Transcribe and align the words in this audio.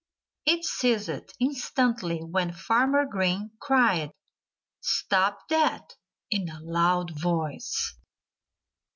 It 0.47 0.65
ceased 0.65 1.35
instantly 1.39 2.23
when 2.23 2.53
Farmer 2.53 3.05
Green 3.05 3.51
cried 3.59 4.09
"Stop 4.79 5.47
that!" 5.49 5.95
in 6.31 6.49
a 6.49 6.59
loud 6.59 7.11
voice. 7.19 7.93